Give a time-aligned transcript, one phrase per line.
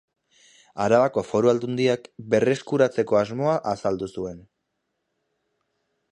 [0.85, 4.41] Arabako Foru Aldundiak berreskuratzeko asmoa azaldu zuen.